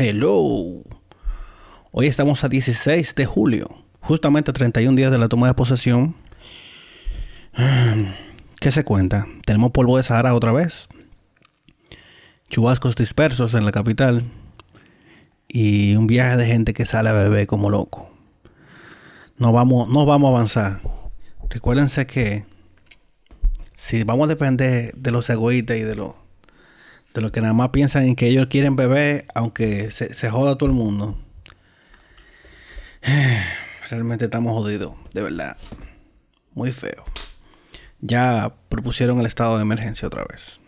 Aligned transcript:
Hello. 0.00 0.84
Hoy 1.90 2.06
estamos 2.06 2.44
a 2.44 2.48
16 2.48 3.16
de 3.16 3.26
julio, 3.26 3.82
justamente 3.98 4.52
a 4.52 4.54
31 4.54 4.94
días 4.94 5.10
de 5.10 5.18
la 5.18 5.28
toma 5.28 5.48
de 5.48 5.54
posesión. 5.54 6.14
¿Qué 8.60 8.70
se 8.70 8.84
cuenta? 8.84 9.26
Tenemos 9.44 9.72
polvo 9.72 9.96
de 9.96 10.04
Sahara 10.04 10.36
otra 10.36 10.52
vez. 10.52 10.86
Chubascos 12.48 12.94
dispersos 12.94 13.54
en 13.54 13.64
la 13.64 13.72
capital. 13.72 14.22
Y 15.48 15.96
un 15.96 16.06
viaje 16.06 16.36
de 16.36 16.46
gente 16.46 16.74
que 16.74 16.86
sale 16.86 17.08
a 17.08 17.14
beber 17.14 17.48
como 17.48 17.68
loco. 17.68 18.08
No 19.36 19.52
vamos, 19.52 19.88
no 19.88 20.06
vamos 20.06 20.28
a 20.28 20.32
avanzar. 20.36 20.80
Recuérdense 21.50 22.06
que 22.06 22.44
si 23.72 24.04
vamos 24.04 24.26
a 24.26 24.28
depender 24.28 24.94
de 24.94 25.10
los 25.10 25.28
egoístas 25.28 25.76
y 25.76 25.80
de 25.80 25.96
los 25.96 26.14
de 27.18 27.22
los 27.22 27.32
que 27.32 27.40
nada 27.40 27.52
más 27.52 27.70
piensan 27.70 28.04
en 28.04 28.14
que 28.14 28.28
ellos 28.28 28.46
quieren 28.46 28.76
beber, 28.76 29.26
aunque 29.34 29.90
se, 29.90 30.30
joda 30.30 30.56
todo 30.56 30.68
el 30.68 30.74
mundo. 30.74 31.18
Realmente 33.90 34.26
estamos 34.26 34.52
jodidos, 34.52 34.94
de 35.12 35.22
verdad. 35.22 35.56
Muy 36.54 36.70
feo. 36.70 37.04
Ya 38.00 38.54
propusieron 38.68 39.18
el 39.18 39.26
estado 39.26 39.56
de 39.56 39.62
emergencia 39.62 40.06
otra 40.06 40.24
vez. 40.30 40.60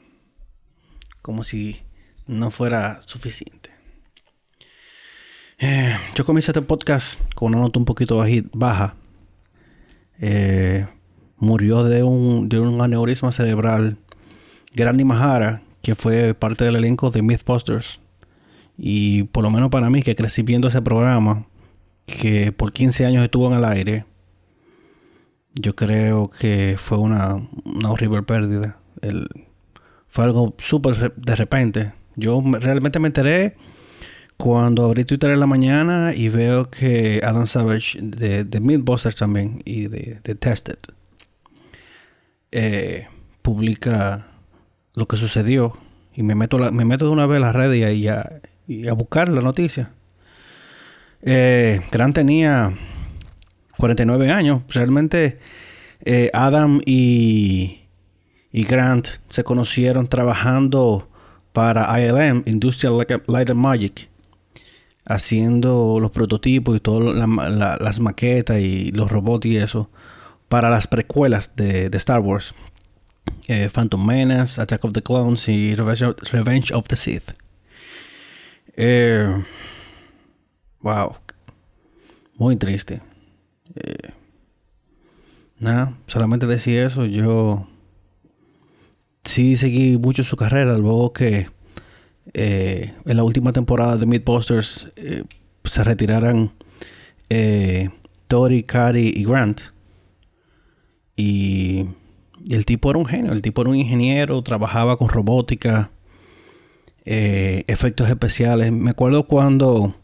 Como 1.23 1.45
si 1.45 1.85
no 2.27 2.51
fuera 2.51 3.01
suficiente. 3.03 3.71
Eh, 5.59 5.97
yo 6.17 6.27
comencé 6.27 6.51
este 6.51 6.63
podcast 6.63 7.21
con 7.37 7.55
una 7.55 7.63
nota 7.63 7.79
un 7.79 7.85
poquito 7.85 8.21
baja. 8.55 8.97
Eh, 10.19 10.89
murió 11.37 11.85
de 11.85 12.03
un, 12.03 12.49
de 12.49 12.59
un 12.59 12.81
aneurisma 12.81 13.31
cerebral 13.31 13.99
Grandi 14.75 15.05
Mahara, 15.05 15.63
que 15.83 15.95
fue 15.95 16.35
parte 16.35 16.65
del 16.65 16.77
elenco 16.77 17.11
de 17.11 17.23
Mythbusters. 17.23 18.01
Y 18.77 19.25
por 19.25 19.45
lo 19.45 19.51
menos 19.51 19.71
para 19.71 19.91
mí, 19.91 20.03
que 20.03 20.17
crecí 20.17 20.43
viendo 20.43 20.69
ese 20.69 20.83
programa, 20.83 21.47
que 22.07 22.53
por 22.53 22.73
15 22.73 23.07
años 23.07 23.23
estuvo 23.25 23.49
en 23.49 23.59
el 23.59 23.65
aire, 23.65 24.07
yo 25.55 25.75
creo 25.75 26.31
que 26.31 26.77
fue 26.79 26.99
una, 26.99 27.37
una 27.65 27.91
horrible 27.91 28.23
pérdida. 28.23 28.79
El, 29.03 29.29
fue 30.09 30.25
algo 30.25 30.55
súper 30.59 31.15
de 31.15 31.37
repente. 31.37 31.93
Yo 32.17 32.43
realmente 32.43 32.99
me 32.99 33.09
enteré 33.09 33.57
cuando 34.37 34.87
abrí 34.87 35.05
Twitter 35.05 35.31
en 35.31 35.41
la 35.41 35.47
mañana 35.47 36.15
y 36.15 36.29
veo 36.29 36.71
que 36.71 37.21
Adam 37.23 37.47
Savage 37.47 37.99
de, 38.01 38.61
Mythbusters 38.61 39.17
también 39.17 39.61
y 39.65 39.89
de, 39.89 40.21
de 40.25 40.35
Tested 40.35 40.79
eh, 42.53 43.07
publica 43.43 44.30
lo 45.01 45.09
que 45.09 45.17
sucedió 45.17 45.77
y 46.15 46.23
me 46.23 46.35
meto, 46.35 46.59
me 46.73 46.85
meto 46.85 47.07
de 47.07 47.11
una 47.11 47.27
vez 47.27 47.39
a 47.39 47.41
la 47.41 47.53
red 47.53 47.73
y 47.73 48.07
a, 48.07 48.95
buscar 48.95 49.31
la 49.31 49.41
noticia. 49.41 49.91
Eh, 51.23 51.81
Grant 51.91 52.15
tenía 52.15 52.79
49 53.79 54.31
años. 54.31 54.63
Realmente 54.69 55.39
eh, 56.05 56.31
Adam 56.35 56.81
y, 56.85 57.81
y, 58.53 58.65
Grant 58.65 59.09
se 59.31 59.43
conocieron 59.43 60.07
trabajando 60.07 61.09
para 61.53 61.89
ILM, 61.99 62.43
Industrial 62.45 62.95
Light 63.27 63.51
and 63.51 63.59
Magic, 63.59 64.09
haciendo 65.07 65.99
los 65.99 66.11
prototipos 66.11 66.77
y 66.77 66.81
todas 66.81 67.17
las 67.17 68.01
maquetas 68.01 68.61
y 68.61 68.93
los 68.93 69.11
robots 69.11 69.47
y 69.47 69.57
eso 69.57 69.91
para 70.49 70.69
las 70.69 70.87
precuelas 70.87 71.53
de 71.57 71.89
Star 71.95 72.21
Wars. 72.21 72.55
Eh, 73.47 73.69
Phantom 73.69 74.07
Menace, 74.07 74.61
Attack 74.61 74.85
of 74.85 74.93
the 74.93 75.03
Clones 75.03 75.49
y 75.49 75.75
Revenge 75.75 76.73
of 76.73 76.87
the 76.87 76.95
Sith. 76.95 77.33
Eh, 78.77 79.45
wow. 80.83 81.17
Muy 82.37 82.55
triste. 82.55 83.03
Eh, 83.75 84.11
nada, 85.59 85.97
solamente 86.07 86.47
decir 86.47 86.79
eso. 86.79 87.07
Yo 87.07 87.67
sí 89.25 89.57
seguí 89.57 89.99
mucho 89.99 90.23
su 90.23 90.37
carrera. 90.37 90.79
Luego 90.79 91.13
que 91.13 91.49
en 92.33 93.17
la 93.17 93.25
última 93.25 93.53
temporada 93.53 93.97
de 93.97 94.07
Mythbusters 94.07 94.93
se 95.65 95.85
retiraran 95.85 96.53
Tori, 98.29 98.63
Cary 98.63 99.13
y 99.13 99.25
Grant. 99.25 99.61
Y 101.17 101.89
y 102.45 102.55
el 102.55 102.65
tipo 102.65 102.91
era 102.91 102.99
un 102.99 103.07
genio, 103.07 103.33
el 103.33 103.43
tipo 103.43 103.63
era 103.63 103.71
un 103.71 103.77
ingeniero, 103.77 104.43
trabajaba 104.43 104.97
con 104.97 105.09
robótica, 105.09 105.91
eh, 107.05 107.65
efectos 107.67 108.09
especiales. 108.09 108.73
Me 108.73 108.91
acuerdo 108.91 109.25
cuando 109.25 109.95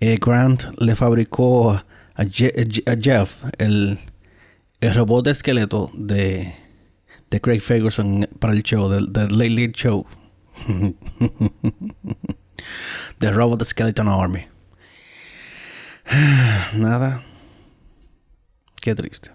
eh, 0.00 0.18
Grant 0.20 0.64
le 0.78 0.94
fabricó 0.94 1.72
a, 1.72 1.84
Jeff 2.30 3.44
el, 3.58 3.98
robot 4.80 5.24
de 5.24 5.30
esqueleto 5.30 5.90
de, 5.94 6.54
Craig 7.42 7.60
Ferguson 7.60 8.28
para 8.38 8.52
el 8.52 8.62
show, 8.62 8.88
del 8.88 9.12
Late 9.12 9.50
Late 9.50 9.72
Show. 9.74 10.06
The 13.18 13.32
Robot 13.32 13.64
Skeleton 13.64 14.08
Army. 14.08 14.46
Nada. 16.74 17.24
Qué 18.80 18.94
triste. 18.94 19.30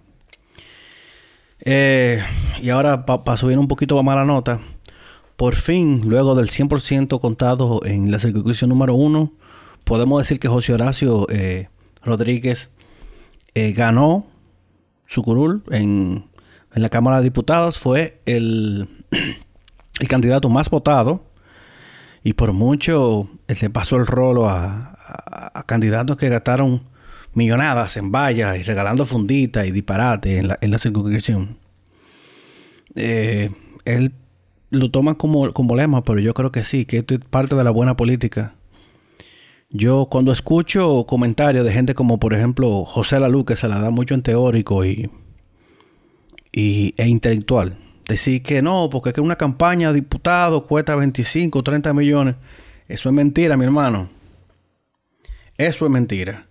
Eh, 1.62 2.24
y 2.62 2.70
ahora, 2.70 3.06
para 3.06 3.38
subir 3.38 3.58
un 3.58 3.68
poquito 3.68 4.00
a 4.00 4.04
mala 4.04 4.26
nota, 4.26 4.60
por 5.36 5.56
fin, 5.56 6.02
luego 6.06 6.36
del 6.36 6.50
100% 6.50 7.20
contado 7.20 7.82
en 7.86 8.12
la 8.12 8.20
circunscripción 8.20 8.70
número 8.70 8.94
1, 8.96 9.32
podemos 9.84 10.22
decir 10.22 10.40
que 10.40 10.48
José 10.48 10.74
Horacio 10.74 11.28
eh, 11.30 11.70
Rodríguez 12.04 12.70
eh, 13.56 13.74
ganó 13.74 14.28
su 15.06 15.24
curul 15.24 15.64
en, 15.72 16.26
en, 16.74 16.82
la 16.82 16.90
Cámara 16.90 17.18
de 17.18 17.24
Diputados. 17.24 17.78
Fue 17.78 18.22
el, 18.26 18.88
el 20.00 20.08
candidato 20.08 20.50
más 20.50 20.70
votado 20.70 21.24
y 22.24 22.34
por 22.34 22.54
mucho 22.54 23.30
le 23.48 23.70
pasó 23.70 23.96
el 23.96 24.06
rolo 24.06 24.48
a, 24.48 24.96
a 25.54 25.64
candidatos 25.64 26.18
que 26.18 26.30
gastaron 26.30 26.89
millonadas 27.34 27.98
en 27.98 28.12
vallas 28.12 28.58
y 28.58 28.64
regalando 28.64 29.06
funditas 29.06 29.66
y 29.66 29.72
disparates 29.72 30.40
en 30.40 30.48
la, 30.50 30.58
en 30.62 30.72
la 30.72 30.80
circunscripción. 30.80 31.58
Eh, 32.96 33.52
él 33.86 34.14
lo 34.72 34.92
toma 34.92 35.16
como, 35.16 35.54
como 35.54 35.76
lema, 35.76 36.04
pero 36.04 36.20
yo 36.20 36.34
creo 36.34 36.52
que 36.52 36.64
sí, 36.64 36.86
que 36.86 36.98
esto 36.98 37.16
es 37.16 37.22
parte 37.22 37.56
de 37.56 37.64
la 37.64 37.72
buena 37.72 37.96
política. 37.96 38.56
Yo 39.72 40.08
cuando 40.10 40.32
escucho 40.32 41.06
comentarios 41.08 41.64
de 41.64 41.72
gente 41.72 41.94
como 41.94 42.20
por 42.20 42.34
ejemplo 42.34 42.86
José 42.86 43.20
Lalu, 43.20 43.46
que 43.46 43.56
se 43.56 43.68
la 43.68 43.80
da 43.80 43.92
mucho 43.92 44.16
en 44.16 44.24
teórico 44.24 44.84
y, 44.84 45.12
y 46.52 46.96
e 46.98 47.08
intelectual, 47.08 47.78
decir 48.08 48.42
que 48.42 48.64
no, 48.64 48.90
porque 48.92 49.14
que 49.14 49.22
una 49.22 49.36
campaña 49.36 49.90
de 49.90 50.02
diputado 50.02 50.66
cuesta 50.66 50.96
25, 50.96 51.62
30 51.62 51.94
millones, 51.94 52.36
eso 52.88 53.10
es 53.10 53.14
mentira, 53.14 53.56
mi 53.58 53.66
hermano. 53.66 54.10
Eso 55.56 55.86
es 55.86 55.92
mentira. 55.92 56.49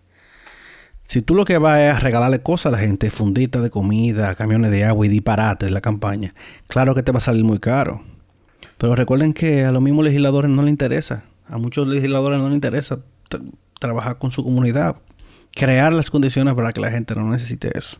Si 1.08 1.22
tú 1.22 1.34
lo 1.34 1.46
que 1.46 1.56
vas 1.56 1.80
es 1.80 1.94
a 1.94 1.98
regalarle 2.00 2.42
cosas 2.42 2.66
a 2.66 2.76
la 2.76 2.78
gente, 2.78 3.10
funditas 3.10 3.62
de 3.62 3.70
comida, 3.70 4.34
camiones 4.34 4.70
de 4.70 4.84
agua 4.84 5.06
y 5.06 5.08
disparates 5.08 5.66
de 5.66 5.72
la 5.72 5.80
campaña, 5.80 6.34
claro 6.66 6.94
que 6.94 7.02
te 7.02 7.12
va 7.12 7.18
a 7.18 7.22
salir 7.22 7.44
muy 7.44 7.58
caro. 7.58 8.02
Pero 8.76 8.94
recuerden 8.94 9.32
que 9.32 9.64
a 9.64 9.72
los 9.72 9.80
mismos 9.80 10.04
legisladores 10.04 10.50
no 10.50 10.60
les 10.60 10.70
interesa. 10.70 11.24
A 11.46 11.56
muchos 11.56 11.88
legisladores 11.88 12.38
no 12.38 12.48
les 12.48 12.56
interesa 12.56 13.00
trabajar 13.80 14.18
con 14.18 14.30
su 14.30 14.44
comunidad. 14.44 14.96
Crear 15.52 15.94
las 15.94 16.10
condiciones 16.10 16.52
para 16.52 16.74
que 16.74 16.80
la 16.82 16.90
gente 16.90 17.14
no 17.14 17.30
necesite 17.30 17.70
eso. 17.74 17.96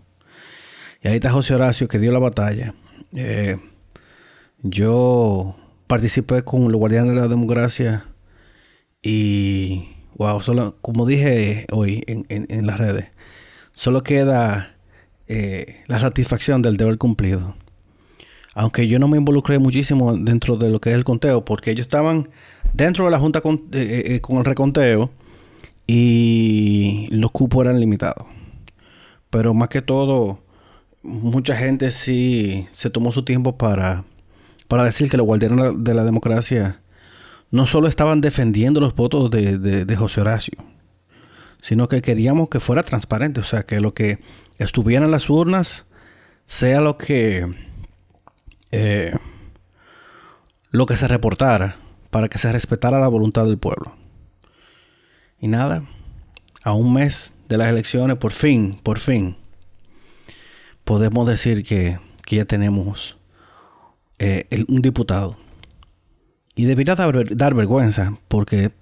Y 1.02 1.08
ahí 1.08 1.14
está 1.14 1.30
José 1.30 1.54
Horacio 1.54 1.88
que 1.88 1.98
dio 1.98 2.12
la 2.12 2.18
batalla. 2.18 2.74
Eh, 3.14 3.58
yo 4.60 5.56
participé 5.86 6.42
con 6.42 6.70
los 6.70 6.78
guardianes 6.78 7.14
de 7.14 7.22
la 7.22 7.28
democracia 7.28 8.04
y 9.00 9.88
Wow, 10.18 10.42
solo, 10.42 10.76
como 10.82 11.06
dije 11.06 11.66
hoy 11.70 12.02
en, 12.08 12.66
las 12.66 12.78
redes, 12.78 13.06
solo 13.72 14.02
queda 14.02 14.74
eh, 15.28 15.84
la 15.86 16.00
satisfacción 16.00 16.60
del 16.60 16.76
deber 16.76 16.98
cumplido. 16.98 17.54
Aunque 18.52 18.88
yo 18.88 18.98
no 18.98 19.06
me 19.06 19.16
involucré 19.16 19.60
muchísimo 19.60 20.16
dentro 20.16 20.56
de 20.56 20.70
lo 20.70 20.80
que 20.80 20.90
es 20.90 20.96
el 20.96 21.04
conteo, 21.04 21.44
porque 21.44 21.70
ellos 21.70 21.86
estaban 21.86 22.30
dentro 22.74 23.04
de 23.04 23.12
la 23.12 23.20
junta 23.20 23.42
con, 23.42 23.68
eh, 23.72 24.20
eh, 24.20 24.20
el 24.28 24.44
reconteo 24.44 25.12
y 25.86 27.06
los 27.12 27.30
cupos 27.30 27.64
eran 27.64 27.78
limitados. 27.78 28.26
Pero 29.30 29.54
más 29.54 29.68
que 29.68 29.82
todo, 29.82 30.40
mucha 31.04 31.54
gente 31.54 31.92
sí 31.92 32.66
se 32.72 32.90
tomó 32.90 33.12
su 33.12 33.24
tiempo 33.24 33.56
para, 33.56 34.04
para 34.66 34.82
decir 34.82 35.08
que 35.08 35.16
los 35.16 35.26
guardianes 35.26 35.74
de 35.76 35.94
la 35.94 36.02
democracia 36.02 36.80
no 37.50 37.66
solo 37.66 37.88
estaban 37.88 38.20
defendiendo 38.20 38.80
los 38.80 38.94
votos 38.94 39.30
de, 39.30 39.96
José 39.96 40.20
Horacio, 40.20 40.58
sino 41.60 41.88
que 41.88 42.02
queríamos 42.02 42.48
que 42.48 42.60
fuera 42.60 42.82
transparente, 42.82 43.40
o 43.40 43.44
sea, 43.44 43.62
que 43.64 43.80
lo 43.80 43.94
que 43.94 44.18
estuviera 44.58 45.04
en 45.04 45.10
las 45.10 45.30
urnas 45.30 45.86
sea 46.46 46.80
lo 46.80 46.98
que 46.98 47.46
eh, 48.70 49.14
lo 50.70 50.86
que 50.86 50.96
se 50.96 51.08
reportara 51.08 51.76
para 52.10 52.28
que 52.28 52.38
se 52.38 52.52
respetara 52.52 53.00
la 53.00 53.08
voluntad 53.08 53.46
del 53.46 53.58
pueblo. 53.58 53.94
Y 55.40 55.48
nada, 55.48 55.84
a 56.62 56.72
un 56.72 56.92
mes 56.92 57.32
de 57.48 57.58
las 57.58 57.68
elecciones, 57.68 58.16
por 58.16 58.32
fin, 58.32 58.78
por 58.82 58.98
fin, 58.98 59.36
podemos 60.84 61.26
decir 61.26 61.64
que, 61.64 61.98
ya 62.30 62.44
tenemos 62.44 63.16
eh, 64.18 64.46
un 64.68 64.82
diputado. 64.82 65.38
Y 66.58 66.64
debería 66.64 66.96
dar, 66.96 67.54
vergüenza, 67.54 68.18
porque 68.26 68.72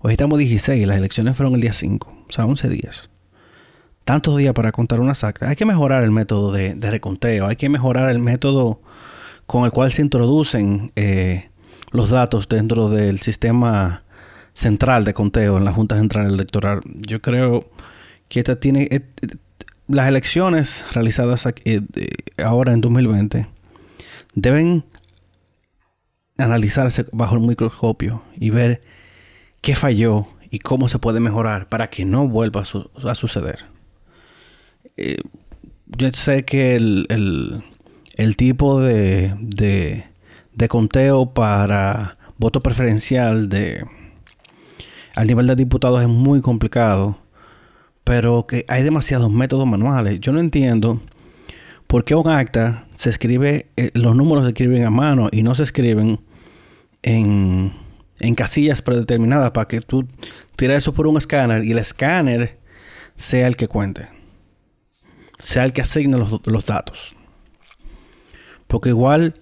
hoy 0.00 0.12
estamos 0.12 0.38
16 0.38 0.82
y 0.82 0.86
las 0.86 0.96
elecciones 0.96 1.36
fueron 1.36 1.54
el 1.54 1.60
día 1.60 1.74
5, 1.74 2.24
o 2.26 2.32
sea, 2.32 2.46
11 2.46 2.70
días. 2.70 3.10
Tantos 4.06 4.38
días 4.38 4.54
para 4.54 4.72
contar 4.72 4.98
una 4.98 5.12
actas. 5.12 5.50
Hay 5.50 5.54
que 5.54 5.66
mejorar 5.66 6.04
el 6.04 6.10
método 6.10 6.52
de, 6.52 6.74
reconteo, 6.80 7.48
hay 7.48 7.56
que 7.56 7.68
mejorar 7.68 8.10
el 8.10 8.18
método 8.18 8.80
con 9.44 9.66
el 9.66 9.72
cual 9.72 9.92
se 9.92 10.00
introducen 10.00 10.90
eh, 10.96 11.50
los 11.90 12.08
datos 12.08 12.48
dentro 12.48 12.88
del 12.88 13.20
sistema 13.20 14.04
central 14.54 15.04
de 15.04 15.12
conteo 15.12 15.58
en 15.58 15.66
la 15.66 15.72
Junta 15.74 15.96
Central 15.96 16.32
Electoral. 16.32 16.80
Yo 16.86 17.20
creo 17.20 17.68
que 18.30 18.38
esta 18.38 18.56
tiene 18.58 18.88
eh, 18.90 19.02
las 19.86 20.08
elecciones 20.08 20.82
realizadas 20.94 21.46
eh, 21.66 21.82
ahora 22.42 22.72
en 22.72 22.80
2020 22.80 23.48
deben 24.34 24.84
analizarse 26.38 27.06
bajo 27.12 27.36
el 27.36 27.42
microscopio 27.42 28.22
y 28.36 28.50
ver 28.50 28.82
qué 29.60 29.74
falló 29.74 30.26
y 30.50 30.58
cómo 30.58 30.88
se 30.88 30.98
puede 30.98 31.20
mejorar 31.20 31.68
para 31.68 31.88
que 31.88 32.04
no 32.04 32.28
vuelva 32.28 32.62
a, 32.62 33.14
suceder. 33.14 33.66
Eh, 34.96 35.18
yo 35.86 36.10
sé 36.10 36.44
que 36.44 36.74
el, 36.76 37.62
tipo 38.36 38.80
de, 38.80 40.04
de 40.52 40.68
conteo 40.68 41.32
para 41.32 42.18
voto 42.38 42.60
preferencial 42.60 43.48
de 43.48 43.84
al 45.14 45.26
nivel 45.26 45.46
de 45.46 45.56
diputados 45.56 46.02
es 46.02 46.08
muy 46.08 46.40
complicado, 46.40 47.18
pero 48.04 48.46
que 48.46 48.64
hay 48.68 48.82
demasiados 48.82 49.30
métodos 49.30 49.66
manuales. 49.66 50.20
Yo 50.20 50.32
no 50.32 50.40
entiendo 50.40 51.00
por 51.92 52.06
qué 52.06 52.14
un 52.14 52.26
acta 52.26 52.86
se 52.94 53.10
escribe, 53.10 53.66
eh, 53.76 53.90
los 53.92 54.16
números 54.16 54.44
se 54.44 54.52
escriben 54.52 54.86
a 54.86 54.88
mano 54.88 55.28
y 55.30 55.42
no 55.42 55.54
se 55.54 55.62
escriben 55.62 56.20
en, 57.02 57.74
en 58.18 58.34
casillas 58.34 58.80
predeterminadas 58.80 59.50
para 59.50 59.68
que 59.68 59.82
tú 59.82 60.08
tires 60.56 60.78
eso 60.78 60.94
por 60.94 61.06
un 61.06 61.18
escáner 61.18 61.66
y 61.66 61.72
el 61.72 61.76
escáner 61.78 62.58
sea 63.16 63.46
el 63.46 63.56
que 63.56 63.68
cuente, 63.68 64.08
sea 65.38 65.66
el 65.66 65.74
que 65.74 65.82
asigne 65.82 66.16
los, 66.16 66.40
los 66.46 66.64
datos. 66.64 67.14
Porque 68.68 68.88
igual 68.88 69.34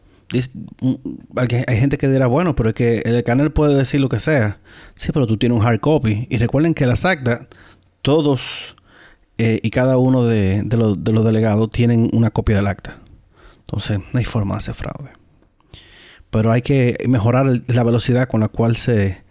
hay 1.36 1.78
gente 1.78 1.98
que 1.98 2.08
dirá, 2.08 2.26
bueno, 2.26 2.56
pero 2.56 2.70
es 2.70 2.74
que 2.74 2.98
el 3.04 3.22
canal 3.22 3.52
puede 3.52 3.76
decir 3.76 4.00
lo 4.00 4.08
que 4.08 4.18
sea. 4.18 4.58
Sí, 4.96 5.12
pero 5.12 5.28
tú 5.28 5.36
tienes 5.36 5.56
un 5.56 5.64
hard 5.64 5.78
copy. 5.78 6.26
Y 6.28 6.38
recuerden 6.38 6.74
que 6.74 6.86
las 6.86 7.04
actas, 7.04 7.46
todos 8.02 8.74
eh, 9.42 9.60
y 9.62 9.70
cada 9.70 9.96
uno 9.96 10.26
de, 10.26 10.62
los, 10.70 11.02
delegados 11.02 11.70
tienen 11.70 12.10
una 12.12 12.30
copia 12.30 12.56
del 12.56 12.66
acta. 12.66 12.98
Entonces, 13.60 13.98
no 14.12 14.18
hay 14.18 14.24
forma 14.24 14.54
de 14.54 14.58
hacer 14.58 14.74
fraude. 14.74 15.12
Pero 16.28 16.52
hay 16.52 16.62
que 16.62 16.98
mejorar 17.08 17.62
la 17.66 17.82
velocidad 17.82 18.28
con 18.28 18.40
la 18.40 18.48
cual 18.48 18.76
se, 18.76 19.22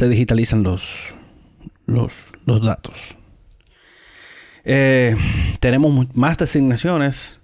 digitalizan 0.00 0.62
los, 0.64 1.14
datos. 1.86 3.16
Eh, 4.64 5.16
tenemos 5.60 6.14
más 6.16 6.36
designaciones 6.36 7.40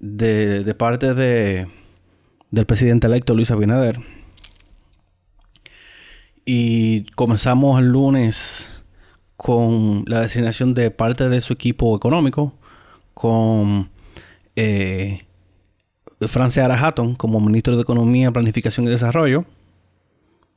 de 0.00 0.74
parte 0.76 1.14
de 1.14 1.68
del 2.54 2.66
presidente 2.66 3.06
electo 3.08 3.34
Luis 3.34 3.50
Abinader. 3.50 4.00
Y 6.44 7.04
comenzamos 7.12 7.80
el 7.80 7.88
lunes 7.88 8.73
con 9.36 10.04
la 10.06 10.20
designación 10.20 10.74
de 10.74 10.90
parte 10.90 11.28
de 11.28 11.40
su 11.40 11.52
equipo 11.52 11.96
económico, 11.96 12.54
con 13.14 13.90
eh, 14.56 15.22
Francia 16.28 16.64
Arahatton 16.64 17.14
como 17.14 17.40
ministro 17.40 17.76
de 17.76 17.82
Economía, 17.82 18.32
Planificación 18.32 18.86
y 18.86 18.90
Desarrollo. 18.90 19.44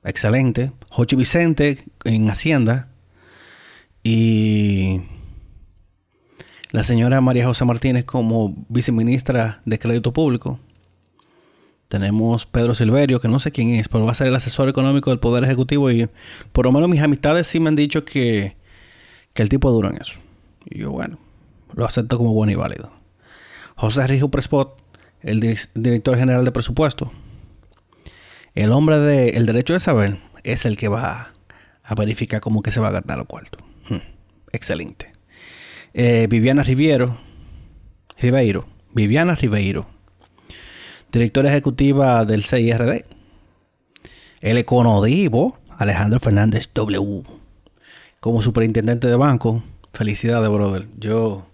Excelente. 0.03 0.71
Jochi 0.89 1.15
Vicente 1.15 1.83
en 2.05 2.29
Hacienda. 2.29 2.89
Y 4.03 5.01
la 6.71 6.83
señora 6.83 7.19
María 7.21 7.45
José 7.45 7.65
Martínez 7.65 8.05
como 8.05 8.55
viceministra 8.69 9.61
de 9.65 9.79
Crédito 9.79 10.13
Público. 10.13 10.59
Tenemos 11.87 12.45
Pedro 12.45 12.75
Silverio, 12.75 13.19
que 13.21 13.29
no 13.29 13.39
sé 13.39 13.51
quién 13.51 13.69
es, 13.69 13.87
pero 13.87 14.05
va 14.05 14.11
a 14.11 14.15
ser 14.15 14.27
el 14.27 14.35
asesor 14.35 14.67
económico 14.67 15.09
del 15.09 15.19
Poder 15.19 15.43
Ejecutivo 15.45 15.89
y 15.89 16.09
por 16.51 16.65
lo 16.65 16.71
menos 16.73 16.89
mis 16.89 17.01
amistades 17.01 17.47
sí 17.47 17.61
me 17.61 17.69
han 17.69 17.75
dicho 17.75 18.03
que, 18.03 18.57
el 19.41 19.49
tipo 19.49 19.71
dura 19.71 19.89
en 19.89 20.01
eso. 20.01 20.19
Y 20.65 20.79
yo, 20.79 20.91
bueno, 20.91 21.17
lo 21.73 21.85
acepto 21.85 22.17
como 22.17 22.33
bueno 22.33 22.51
y 22.51 22.55
válido. 22.55 22.91
José 23.75 24.05
Rijo 24.07 24.29
Prespot, 24.29 24.75
el 25.21 25.39
director 25.75 26.17
general 26.17 26.45
de 26.45 26.51
presupuesto. 26.51 27.11
El 28.55 28.71
hombre 28.71 28.99
del 28.99 29.45
derecho 29.45 29.73
de 29.73 29.79
saber 29.79 30.19
es 30.43 30.65
el 30.65 30.77
que 30.77 30.87
va 30.87 31.33
a 31.83 31.95
verificar 31.95 32.41
cómo 32.41 32.63
que 32.63 32.71
se 32.71 32.79
va 32.79 32.87
a 32.87 32.91
gastar 32.91 33.17
los 33.17 33.27
cuartos. 33.27 33.61
Hmm, 33.87 34.01
excelente. 34.51 35.11
Eh, 35.93 36.27
Viviana 36.29 36.63
Riviero, 36.63 37.19
Ribeiro, 38.19 38.65
Viviana 38.93 39.35
Ribeiro 39.35 39.87
directora 41.11 41.49
ejecutiva 41.49 42.25
del 42.25 42.43
CIRD. 42.43 43.05
El 44.41 44.57
econodivo 44.57 45.57
Alejandro 45.77 46.19
Fernández 46.19 46.69
W. 46.73 47.23
Como 48.19 48.41
superintendente 48.41 49.07
de 49.07 49.15
banco. 49.15 49.63
Felicidades, 49.93 50.49
brother. 50.49 50.87
Yo. 50.97 51.47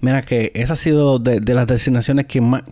Mira 0.00 0.22
que 0.22 0.52
esa 0.54 0.74
ha 0.74 0.76
sido 0.76 1.18
de, 1.18 1.40
las 1.54 1.66
designaciones 1.66 2.26
que 2.26 2.40
más, 2.40 2.64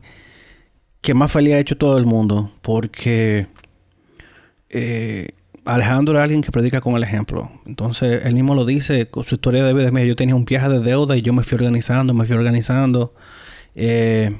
que 1.00 1.14
más 1.14 1.30
feliz 1.30 1.54
ha 1.54 1.58
hecho 1.58 1.76
todo 1.76 1.98
el 1.98 2.06
mundo. 2.06 2.52
Porque 2.62 3.48
eh, 4.70 5.28
Alejandro 5.64 6.16
es 6.16 6.22
alguien 6.22 6.42
que 6.42 6.50
predica 6.50 6.80
con 6.80 6.96
el 6.96 7.02
ejemplo. 7.02 7.50
Entonces, 7.66 8.24
él 8.24 8.34
mismo 8.34 8.54
lo 8.54 8.64
dice 8.64 9.08
con 9.08 9.24
su 9.24 9.34
historia 9.34 9.64
de 9.64 9.74
vida. 9.74 9.90
Mira, 9.90 10.06
yo 10.06 10.16
tenía 10.16 10.34
un 10.34 10.44
viaje 10.44 10.68
de 10.68 10.80
deuda 10.80 11.16
y 11.16 11.22
yo 11.22 11.32
me 11.32 11.42
fui 11.42 11.56
organizando, 11.56 12.14
me 12.14 12.24
fui 12.24 12.36
organizando. 12.36 13.14
Eh, 13.74 14.34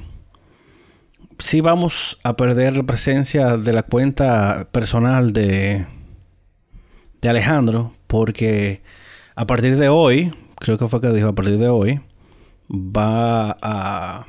sí 1.38 1.60
vamos 1.60 2.18
a 2.22 2.36
perder 2.36 2.76
la 2.76 2.82
presencia 2.84 3.56
de 3.56 3.72
la 3.72 3.82
cuenta 3.82 4.68
personal 4.72 5.32
de, 5.32 5.86
de 7.20 7.28
Alejandro, 7.28 7.94
porque 8.08 8.82
a 9.36 9.46
partir 9.46 9.76
de 9.76 9.88
hoy, 9.88 10.32
creo 10.56 10.76
que 10.78 10.88
fue 10.88 11.00
que 11.00 11.12
dijo, 11.12 11.28
a 11.28 11.34
partir 11.34 11.58
de 11.58 11.68
hoy, 11.68 12.00
va 12.68 13.56
a, 13.62 14.26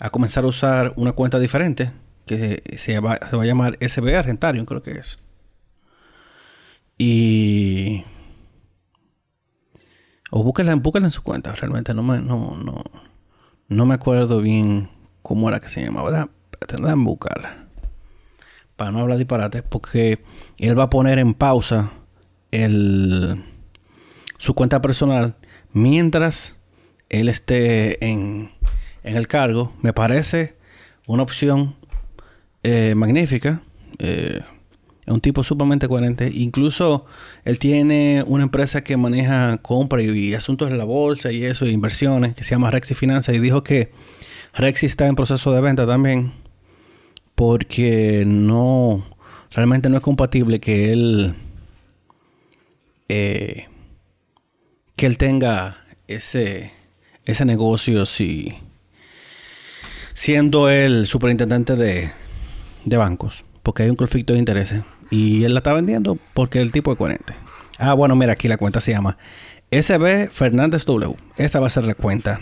a 0.00 0.10
comenzar 0.10 0.44
a 0.44 0.46
usar 0.46 0.94
una 0.96 1.12
cuenta 1.12 1.38
diferente 1.38 1.92
que 2.24 2.62
se 2.78 2.98
va, 3.00 3.14
a 3.14 3.44
llamar 3.44 3.76
SB 3.80 4.16
Argentarium, 4.16 4.64
creo 4.64 4.82
que 4.82 4.92
es. 4.92 5.18
Y. 6.96 8.04
O 10.30 10.42
búsquenla, 10.42 10.72
en 10.72 11.10
su 11.10 11.22
cuenta, 11.22 11.54
realmente 11.54 11.92
no 11.92 12.02
me, 12.02 12.20
no, 12.20 12.56
no, 12.56 12.84
no 13.68 13.86
me 13.86 13.94
acuerdo 13.94 14.40
bien 14.40 14.90
¿Cómo 15.28 15.46
era 15.50 15.60
que 15.60 15.68
se 15.68 15.84
llamaba? 15.84 16.30
Tendrán 16.66 17.04
buscarla. 17.04 17.66
Para 18.76 18.92
no 18.92 19.00
hablar 19.00 19.18
disparates, 19.18 19.62
porque 19.62 20.24
él 20.58 20.78
va 20.78 20.84
a 20.84 20.88
poner 20.90 21.18
en 21.18 21.34
pausa 21.34 21.92
su 24.38 24.54
cuenta 24.54 24.80
personal 24.80 25.36
mientras 25.72 26.56
él 27.08 27.28
esté 27.28 28.04
en, 28.04 28.50
en 29.02 29.16
el 29.16 29.28
cargo. 29.28 29.72
Me 29.82 29.92
parece 29.92 30.56
una 31.06 31.22
opción 31.22 31.76
eh, 32.62 32.94
magnífica. 32.94 33.62
Eh, 33.98 34.40
es 35.06 35.12
un 35.12 35.20
tipo 35.20 35.42
sumamente 35.42 35.88
coherente. 35.88 36.30
Incluso 36.32 37.06
él 37.44 37.58
tiene 37.58 38.22
una 38.26 38.44
empresa 38.44 38.84
que 38.84 38.96
maneja 38.96 39.56
compra 39.58 40.02
y, 40.02 40.34
asuntos 40.34 40.70
de 40.70 40.76
la 40.76 40.84
bolsa 40.84 41.32
y 41.32 41.44
eso, 41.44 41.66
inversiones, 41.66 42.34
que 42.34 42.44
se 42.44 42.50
llama 42.50 42.70
Rexy 42.70 42.94
Finanza. 42.94 43.32
Y 43.32 43.38
dijo 43.38 43.62
que 43.62 43.90
Rexy 44.54 44.86
está 44.86 45.06
en 45.06 45.14
proceso 45.14 45.52
de 45.52 45.60
venta 45.60 45.86
también. 45.86 46.32
Porque 47.34 48.24
no. 48.26 49.06
Realmente 49.50 49.88
no 49.88 49.96
es 49.96 50.02
compatible 50.02 50.60
que 50.60 50.92
él. 50.92 51.34
Eh, 53.08 53.66
que 54.96 55.06
él 55.06 55.18
tenga 55.18 55.84
ese. 56.06 56.72
Ese 57.24 57.44
negocio 57.44 58.06
si. 58.06 58.54
Siendo 60.14 60.68
el 60.70 61.06
superintendente 61.06 61.76
de, 61.76 62.10
de 62.84 62.96
bancos. 62.96 63.44
Porque 63.62 63.82
hay 63.82 63.90
un 63.90 63.96
conflicto 63.96 64.32
de 64.32 64.38
intereses. 64.38 64.82
Y 65.10 65.44
él 65.44 65.54
la 65.54 65.60
está 65.60 65.72
vendiendo 65.72 66.18
porque 66.34 66.60
el 66.60 66.72
tipo 66.72 66.92
es 66.92 66.98
coherente. 66.98 67.34
Ah, 67.78 67.94
bueno, 67.94 68.16
mira, 68.16 68.32
aquí 68.32 68.48
la 68.48 68.56
cuenta 68.56 68.80
se 68.80 68.92
llama 68.92 69.16
SB 69.70 70.28
Fernández 70.30 70.84
W. 70.84 71.14
Esta 71.36 71.60
va 71.60 71.66
a 71.68 71.70
ser 71.70 71.84
la 71.84 71.94
cuenta 71.94 72.40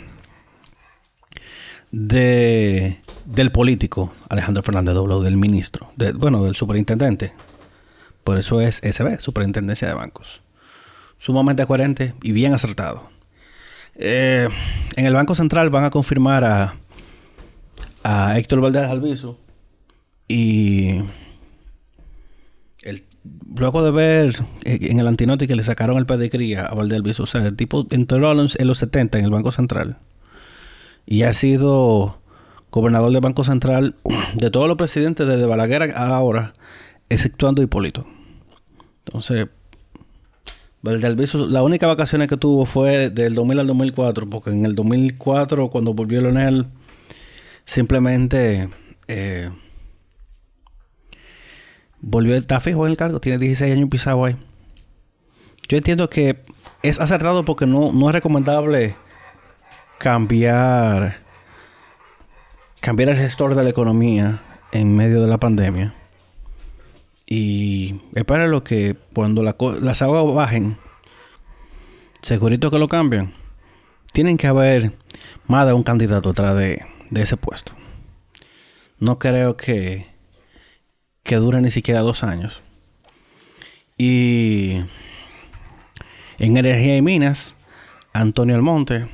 de, 1.90 3.00
del 3.25 3.52
político 3.52 4.12
Alejandro 4.28 4.62
Fernández 4.62 4.94
W, 4.94 5.25
del 5.25 5.37
ministro, 5.37 5.92
bueno, 6.14 6.44
del 6.44 6.56
superintendente. 6.56 7.32
Por 8.25 8.38
eso 8.38 8.61
es 8.61 8.76
SB, 8.76 9.20
Superintendencia 9.20 9.88
de 9.88 9.94
Bancos. 9.94 10.40
Sumamente 11.18 11.66
coherente 11.66 12.14
y 12.23 12.32
bien 12.32 12.54
acertado. 12.54 13.11
Eh, 13.94 14.49
en 14.96 15.06
el 15.06 15.14
Banco 15.14 15.35
Central 15.35 15.70
van 15.70 15.85
a 15.85 15.90
confirmar 15.90 16.44
a, 16.44 16.76
a 18.02 18.38
Héctor 18.38 18.61
Valdés 18.61 18.85
Alviso 18.85 19.38
y 20.28 20.99
el, 22.82 23.04
luego 23.56 23.82
de 23.82 23.90
ver 23.90 24.37
eh, 24.64 24.78
en 24.82 25.00
el 25.00 25.06
antinote 25.06 25.49
que 25.49 25.56
le 25.56 25.62
sacaron 25.62 25.96
el 25.96 26.06
pedigrí 26.06 26.54
a 26.54 26.68
Valdés 26.68 26.99
Alviso, 26.99 27.23
o 27.23 27.26
sea, 27.26 27.46
el 27.46 27.56
tipo 27.56 27.87
entró 27.90 28.32
en 28.32 28.66
los 28.66 28.78
70 28.78 29.18
en 29.18 29.25
el 29.25 29.30
Banco 29.30 29.50
Central 29.50 29.99
y 31.06 31.23
ha 31.23 31.32
sido 31.32 32.20
gobernador 32.70 33.12
del 33.12 33.20
Banco 33.20 33.44
Central 33.44 33.94
de 34.35 34.50
todos 34.50 34.68
los 34.68 34.76
presidentes 34.76 35.26
desde 35.26 35.46
Balaguer 35.46 35.94
a 35.94 36.08
ahora, 36.16 36.52
exceptuando 37.08 37.62
Hipólito. 37.62 38.06
Entonces, 39.06 39.49
La 40.87 41.62
única 41.62 41.87
vacaciones 41.87 42.28
que 42.28 42.37
tuvo 42.37 42.64
fue 42.64 43.11
del 43.11 43.35
2000 43.35 43.59
al 43.59 43.66
2004, 43.66 44.31
porque 44.31 44.50
en 44.50 44.64
el 44.64 44.75
2004, 44.75 45.69
cuando 45.69 45.95
volvió 45.95 46.21
Leonel, 46.21 46.66
simplemente 47.64 48.69
eh, 49.09 49.50
volvió, 52.00 52.37
está 52.37 52.61
fijo 52.61 52.87
en 52.87 52.93
el 52.93 52.97
cargo, 52.97 53.21
tiene 53.21 53.38
16 53.38 53.73
años 53.73 53.88
pisado 53.90 54.25
ahí. 54.25 54.37
Yo 55.69 55.76
entiendo 55.76 56.09
que 56.09 56.45
es 56.83 57.00
acertado 57.00 57.45
porque 57.45 57.66
no, 57.66 57.90
no 57.93 58.07
es 58.09 58.12
recomendable 58.12 58.95
cambiar 59.99 61.26
cambiar 62.81 63.09
el 63.09 63.16
gestor 63.16 63.57
de 63.57 63.64
la 63.64 63.71
economía 63.71 64.40
en 64.71 64.95
medio 64.95 65.21
de 65.21 65.26
la 65.26 65.38
pandemia. 65.38 65.93
Y 67.26 68.00
es 68.14 68.25
para 68.25 68.47
lo 68.47 68.62
que 68.62 68.97
cuando 69.12 69.42
las 69.42 70.02
aguas 70.02 70.35
bajen, 70.35 70.78
segurito 72.23 72.71
que 72.71 72.78
lo 72.78 72.88
cambian. 72.88 73.35
Tienen 74.12 74.37
que 74.37 74.47
haber 74.47 74.97
más 75.47 75.66
de 75.66 75.73
un 75.73 75.83
candidato 75.83 76.30
atrás 76.30 76.56
de, 76.56 76.87
de 77.11 77.23
ese 77.23 77.37
puesto. 77.37 77.73
No 78.99 79.18
creo 79.18 79.56
que, 79.56 80.06
que 81.23 81.37
dure 81.37 81.61
ni 81.61 81.71
siquiera 81.71 82.00
dos 82.00 82.23
años. 82.23 82.62
Y 83.99 84.83
en 86.38 86.56
energía 86.56 86.97
y 86.97 87.02
minas, 87.02 87.56
Antonio 88.12 88.54
Almonte 88.54 89.09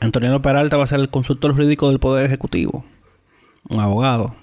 Antonio 0.00 0.40
Peralta 0.40 0.76
va 0.76 0.84
a 0.84 0.88
ser 0.88 1.00
el 1.00 1.10
consultor 1.10 1.52
jurídico 1.52 1.88
del 1.88 1.98
Poder 1.98 2.24
Ejecutivo, 2.24 2.84
un 3.68 3.80
abogado. 3.80 4.36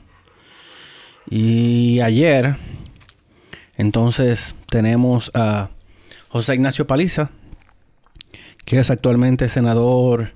Y 1.30 2.00
ayer, 2.02 2.58
entonces, 3.78 4.56
tenemos 4.70 5.32
a 5.34 5.70
José 6.30 6.56
Ignacio 6.56 6.88
Paliza, 6.88 7.30
que 8.66 8.80
es 8.80 8.90
actualmente 8.90 9.50
senador, 9.50 10.34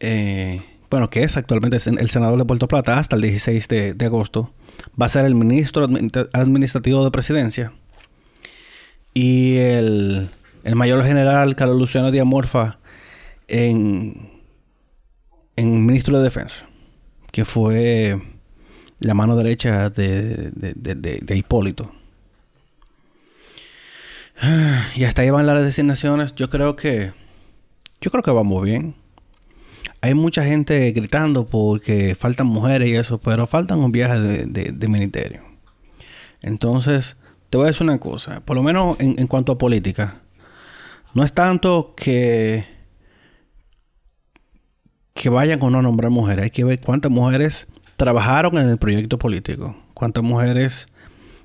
eh, 0.00 0.62
bueno, 0.90 1.10
que 1.10 1.22
es 1.22 1.36
actualmente 1.36 1.76
el 1.76 2.10
senador 2.10 2.38
de 2.38 2.44
Puerto 2.44 2.68
Plata 2.68 2.98
hasta 2.98 3.16
el 3.16 3.22
16 3.22 3.68
de, 3.68 4.04
agosto. 4.04 4.52
Va 5.00 5.06
a 5.06 5.10
ser 5.10 5.24
el 5.24 5.34
ministro 5.34 5.86
administrativo 6.32 7.04
de 7.04 7.10
presidencia. 7.10 7.72
Y 9.14 9.56
el, 9.56 10.30
el 10.64 10.76
mayor 10.76 11.04
general 11.04 11.56
Carlos 11.56 11.78
Luciano 11.78 12.10
Díaz 12.10 12.26
Morfa 12.26 12.78
en 13.48 14.38
en 15.58 15.84
ministro 15.84 16.16
de 16.18 16.22
Defensa, 16.22 16.66
que 17.32 17.44
fue 17.44 18.22
la 19.00 19.14
mano 19.14 19.36
derecha 19.36 19.90
de, 19.90 20.50
de, 20.52 21.36
Hipólito. 21.36 21.92
Y 24.96 25.04
hasta 25.04 25.22
ahí 25.22 25.30
van 25.30 25.46
las 25.46 25.62
designaciones. 25.62 26.34
Yo 26.34 26.48
creo 26.48 26.76
que. 26.76 27.12
Yo 28.00 28.10
creo 28.10 28.22
que 28.22 28.30
vamos 28.30 28.62
bien. 28.62 28.94
Hay 30.00 30.14
mucha 30.14 30.44
gente 30.44 30.90
gritando 30.92 31.46
porque 31.46 32.14
faltan 32.14 32.46
mujeres 32.46 32.88
y 32.88 32.94
eso, 32.94 33.18
pero 33.18 33.46
faltan 33.48 33.80
un 33.80 33.90
viaje 33.90 34.18
de, 34.20 34.88
ministerio. 34.88 35.42
Entonces, 36.40 37.16
te 37.50 37.58
voy 37.58 37.64
a 37.64 37.68
decir 37.68 37.82
una 37.82 37.98
cosa. 37.98 38.40
Por 38.40 38.56
lo 38.56 38.62
menos 38.62 38.96
en 39.00 39.26
cuanto 39.26 39.52
a 39.52 39.58
política. 39.58 40.20
No 41.14 41.24
es 41.24 41.32
tanto 41.32 41.94
que 41.96 42.78
que 45.18 45.28
vayan 45.28 45.60
o 45.62 45.68
no 45.68 45.80
a 45.80 45.82
nombrar 45.82 46.10
mujeres. 46.10 46.44
Hay 46.44 46.50
que 46.50 46.64
ver 46.64 46.80
cuántas 46.80 47.10
mujeres 47.10 47.66
trabajaron 47.98 48.56
en 48.56 48.70
el 48.70 48.78
proyecto 48.78 49.18
político, 49.18 49.76
cuántas 49.92 50.24
mujeres 50.24 50.86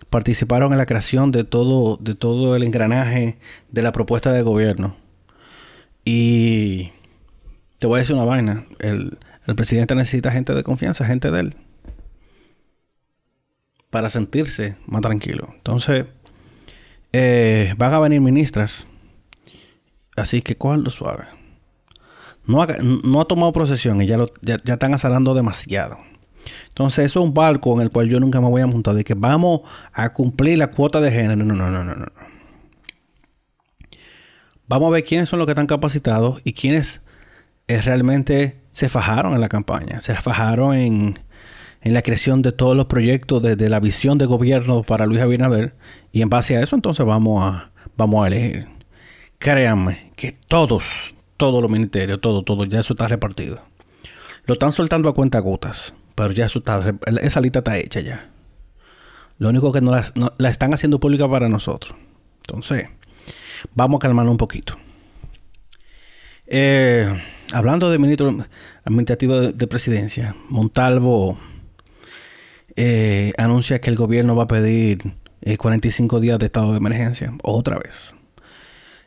participaron 0.10 0.72
en 0.72 0.78
la 0.78 0.86
creación 0.86 1.32
de 1.32 1.44
todo, 1.44 1.98
de 1.98 2.16
todo 2.16 2.56
el 2.56 2.64
engranaje 2.64 3.38
de 3.70 3.82
la 3.82 3.92
propuesta 3.92 4.32
de 4.32 4.44
gobierno. 4.44 4.96
Y 6.06 6.92
te 7.80 7.88
voy 7.88 7.98
a 7.98 8.00
decir 8.00 8.16
una 8.16 8.24
vaina, 8.24 8.66
el, 8.80 9.18
presidente 9.56 9.96
necesita 9.96 10.32
gente 10.32 10.54
de 10.54 10.64
confianza, 10.64 11.06
gente 11.06 11.32
de 11.32 11.40
él, 11.42 11.56
para 13.90 14.10
sentirse 14.10 14.78
más 14.86 15.02
tranquilo. 15.02 15.50
Entonces, 15.58 16.06
eh, 17.12 17.74
van 17.78 17.94
a 17.94 18.00
venir 18.00 18.22
ministras, 18.22 18.88
así 20.16 20.42
que 20.42 20.56
lo 20.62 20.90
suave 20.90 21.26
no 22.46 22.62
ha, 23.22 23.26
tomado 23.26 23.52
procesión 23.54 24.02
y 24.02 24.08
ya, 24.08 24.18
lo, 24.18 24.28
ya, 24.42 24.56
están 24.56 24.94
azarando 24.94 25.34
demasiado. 25.34 25.98
Entonces, 26.68 27.06
eso 27.06 27.20
es 27.20 27.26
un 27.26 27.34
barco 27.34 27.74
en 27.76 27.82
el 27.82 27.92
cual 27.92 28.10
yo 28.10 28.20
nunca 28.20 28.42
me 28.42 28.50
voy 28.50 28.62
a 28.62 28.68
montar. 28.68 28.96
De 28.96 29.04
que 29.04 29.14
vamos 29.14 29.62
a 29.94 30.12
cumplir 30.14 30.58
la 30.58 30.68
cuota 30.68 31.02
de 31.02 31.12
género. 31.12 31.36
No, 31.38 31.54
no, 31.56 31.70
no, 31.70 31.84
no, 31.84 31.96
no. 31.96 32.08
Vamos 34.68 34.88
a 34.88 34.92
ver 34.92 35.04
quiénes 35.04 35.30
son 35.30 35.40
los 35.40 35.46
que 35.46 35.52
están 35.52 35.68
capacitados 35.68 36.42
y 36.44 36.54
quiénes 36.54 37.02
eh, 37.68 37.82
realmente 37.82 38.62
se 38.72 38.90
fajaron 38.90 39.34
en 39.34 39.42
la 39.42 39.50
campaña. 39.50 40.02
Se 40.02 40.16
fajaron 40.16 40.74
en, 40.76 41.20
en 41.84 41.94
la 41.94 42.02
creación 42.02 42.42
de 42.42 42.54
todos 42.54 42.76
los 42.76 42.86
proyectos, 42.86 43.42
de, 43.42 43.70
la 43.70 43.80
visión 43.80 44.18
de 44.18 44.26
gobierno 44.26 44.84
para 44.84 45.06
Luis 45.06 45.22
Abinader. 45.22 45.76
Y 46.12 46.22
en 46.22 46.30
base 46.30 46.56
a 46.56 46.62
eso, 46.62 46.76
entonces 46.76 47.06
vamos 47.06 47.44
a, 47.44 47.72
vamos 47.98 48.24
a 48.24 48.28
elegir. 48.28 48.68
Créanme 49.38 50.12
que 50.16 50.32
todos, 50.48 51.14
todos 51.36 51.62
los 51.62 51.70
ministerios, 51.70 52.22
todo, 52.22 52.44
todo, 52.44 52.64
ya 52.66 52.80
eso 52.80 52.94
está 52.94 53.08
repartido. 53.08 53.62
Lo 54.46 54.54
están 54.54 54.72
soltando 54.72 55.10
a 55.10 55.14
cuenta 55.14 55.40
gotas, 55.40 55.94
pero 56.15 56.32
ya 56.32 56.46
eso 56.46 56.60
está, 56.60 56.96
esa 57.22 57.41
lista 57.41 57.60
está 57.60 57.77
hecha 57.77 58.00
ya. 58.01 58.29
Lo 59.38 59.50
único 59.50 59.72
que 59.72 59.82
no 59.82 59.91
la, 59.91 60.50
están 60.50 60.74
haciendo 60.74 61.00
pública 61.00 61.29
para 61.29 61.50
nosotros. 61.50 61.96
Entonces, 62.41 62.88
vamos 63.74 63.98
a 63.98 64.01
calmarnos 64.01 64.32
un 64.32 64.38
poquito. 64.38 64.77
Eh, 66.46 67.08
hablando 67.51 67.89
de 67.89 67.98
ministro 67.98 68.36
administrativo 68.84 69.39
de, 69.51 69.67
presidencia, 69.67 70.36
Montalvo 70.50 71.38
eh, 72.75 73.34
anuncia 73.38 73.82
que 73.82 73.89
el 73.89 73.96
gobierno 73.96 74.36
va 74.36 74.43
a 74.43 74.48
pedir 74.48 75.15
45 75.58 76.17
eh, 76.17 76.22
días 76.22 76.39
de 76.39 76.46
estado 76.46 76.72
de 76.72 76.77
emergencia, 76.77 77.34
otra 77.43 77.79
vez. 77.79 78.13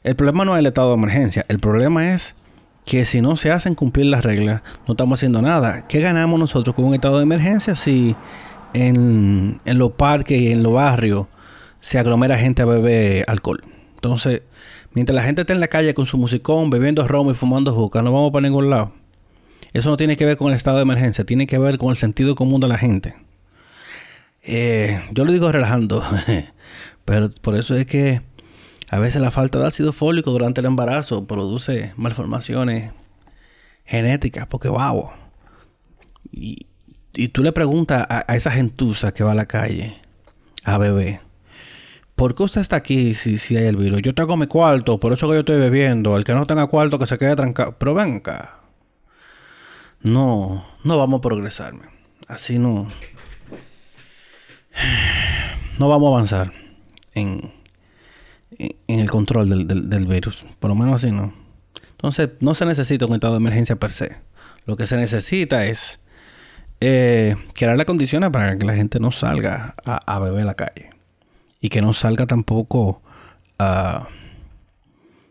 El 0.03 0.17
problema 0.17 0.45
no 0.45 0.55
es 0.55 0.61
el 0.61 0.67
estado 0.67 0.89
de 0.89 0.95
emergencia, 0.95 1.47
el 1.49 1.59
problema 1.59 2.15
es 2.15 2.35
que 2.87 3.05
si 3.05 3.21
no 3.21 3.37
se 3.37 3.51
hacen 3.51 3.75
cumplir 3.75 4.07
las 4.07 4.25
reglas, 4.25 4.63
no 4.87 4.95
estamos 4.95 5.19
haciendo 5.19 5.43
nada. 5.43 5.89
¿Qué 5.89 6.01
ganamos 6.01 6.39
nosotros 6.39 6.75
con 6.75 6.85
un 6.85 6.95
estado 6.95 7.17
de 7.17 7.25
emergencia 7.25 7.75
si 7.75 8.15
en, 8.75 9.61
los 9.65 9.93
parques 9.93 10.41
y 10.41 10.53
en 10.53 10.63
los 10.63 10.73
barrios 10.73 11.27
se 11.81 11.99
aglomera 11.99 12.39
gente 12.39 12.63
a 12.63 12.65
beber 12.65 13.25
alcohol? 13.27 13.65
Entonces, 13.97 14.43
mientras 14.93 15.17
la 15.17 15.25
gente 15.25 15.41
está 15.41 15.53
en 15.53 15.59
la 15.59 15.67
calle 15.67 15.95
con 15.95 16.07
su 16.07 16.17
musicón, 16.17 16.71
bebiendo 16.71 17.07
romo 17.09 17.33
y 17.33 17.35
fumando 17.35 17.73
juca, 17.73 18.03
no 18.03 18.13
vamos 18.13 18.31
para 18.31 18.47
ningún 18.47 18.71
lado. 18.71 18.93
Eso 19.73 19.91
no 19.91 19.97
tiene 19.97 20.17
que 20.17 20.25
ver 20.25 20.37
con 20.37 20.49
el 20.49 20.55
estado 20.55 20.77
de 20.77 20.85
emergencia, 20.85 21.25
tiene 21.25 21.49
que 21.49 21.59
ver 21.59 21.79
con 21.79 21.91
el 21.91 21.97
sentido 21.97 22.37
común 22.37 22.61
de 22.61 22.69
la 22.69 22.79
gente. 22.79 23.17
Eh, 24.45 25.03
yo 25.11 25.25
lo 25.25 25.33
digo 25.33 25.51
relajando, 25.51 26.05
pero 27.05 27.29
por 27.43 27.57
eso 27.57 27.75
es 27.75 27.85
que 27.85 28.23
a 28.89 28.99
veces 28.99 29.21
la 29.21 29.31
falta 29.31 29.59
de 29.59 29.67
ácido 29.67 29.93
fólico 29.93 30.31
durante 30.31 30.61
el 30.61 30.67
embarazo 30.67 31.27
produce 31.27 31.93
malformaciones 31.97 32.93
genéticas, 33.85 34.47
porque 34.47 34.69
wow. 34.69 35.11
Y, 36.31 36.67
y 37.15 37.29
tú 37.29 37.43
le 37.43 37.53
preguntas 37.53 38.07
a, 38.09 38.35
esa 38.35 38.51
gentuza 38.51 39.13
que 39.13 39.25
va 39.25 39.33
a 39.33 39.37
la 39.37 39.47
calle 39.47 40.01
a 40.65 40.79
beber, 40.79 41.21
¿por 42.15 42.35
qué 42.35 42.43
usted 42.43 42.61
está 42.61 42.77
aquí 42.77 43.15
si, 43.15 43.39
si 43.39 43.57
hay 43.57 43.67
el 43.67 43.77
virus? 43.77 44.03
Yo 44.03 44.15
tengo 44.15 44.37
mi 44.37 44.47
cuarto, 44.47 45.01
por 45.01 45.13
eso 45.13 45.27
que 45.29 45.35
yo 45.35 45.41
estoy 45.41 45.59
bebiendo. 45.59 46.17
El 46.17 46.25
que 46.25 46.35
no 46.35 46.45
tenga 46.47 46.67
cuarto 46.67 46.99
que 46.99 47.07
se 47.07 47.19
quede 47.19 47.37
trancado. 47.37 47.77
Pero 47.79 47.95
venga. 47.95 48.61
No, 50.03 50.65
no 50.85 50.99
vamos 50.99 51.19
a 51.19 51.23
progresarme. 51.23 51.87
Así 52.29 52.59
no. 52.59 52.89
No 55.79 55.91
vamos 55.91 56.07
a 56.07 56.15
avanzar 56.15 56.53
en, 57.13 57.53
en 58.59 59.01
el 59.01 59.11
control 59.11 59.67
del, 59.67 60.07
virus. 60.07 60.47
Por 60.59 60.69
lo 60.69 60.75
menos 60.75 61.03
así 61.03 61.13
no. 61.13 61.33
Entonces, 61.93 62.31
no 62.41 62.55
se 62.55 62.67
necesita 62.67 63.07
un 63.07 63.15
estado 63.15 63.35
de 63.35 63.41
emergencia 63.41 63.77
per 63.77 63.93
se. 63.93 64.17
Lo 64.65 64.77
que 64.77 64.87
se 64.87 64.97
necesita 64.97 65.67
es 65.67 66.01
eh, 66.81 67.37
crear 67.55 67.77
las 67.77 67.87
condiciones 67.87 68.31
para 68.31 68.59
que 68.59 68.67
la 68.67 68.75
gente 68.75 69.01
no 69.01 69.11
salga 69.11 69.75
a, 69.85 70.19
beber 70.19 70.43
a 70.43 70.47
la 70.47 70.55
calle. 70.55 70.91
y 71.61 71.69
que 71.69 71.81
no 71.81 71.93
salga 71.95 72.27
tampoco 72.27 73.03
ah, 73.59 74.09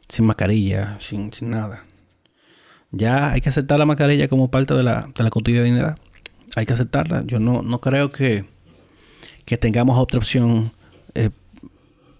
sin 0.09 0.25
mascarilla, 0.25 0.97
sin, 0.99 1.31
sin, 1.33 1.51
nada. 1.51 1.83
Ya 2.91 3.31
hay 3.31 3.41
que 3.41 3.49
aceptar 3.49 3.77
la 3.77 3.85
mascarilla 3.85 4.27
como 4.27 4.49
parte 4.49 4.73
de 4.73 4.83
la, 4.83 5.09
de 5.15 5.23
la 5.23 5.29
cotidianidad. 5.29 5.97
Hay 6.55 6.65
que 6.65 6.73
aceptarla. 6.73 7.23
Yo 7.25 7.39
no, 7.39 7.61
no 7.61 7.81
creo 7.81 8.11
que, 8.11 8.45
que 9.45 9.57
tengamos 9.57 9.97
otra 9.97 10.17
opción 10.19 10.71
eh, 11.13 11.29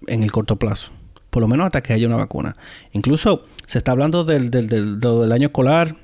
en 0.08 0.24
el 0.24 0.32
corto 0.32 0.58
plazo. 0.58 0.92
Por 1.36 1.42
lo 1.42 1.50
menos 1.50 1.66
hasta 1.66 1.84
que 1.84 1.92
haya 1.92 2.08
una 2.08 2.16
vacuna. 2.16 2.56
Incluso 2.94 3.44
se 3.68 3.78
está 3.78 3.92
hablando 3.92 4.24
del, 4.24 4.50
del, 4.50 4.70
del, 4.70 5.32
año 5.34 5.48
escolar. 5.48 5.98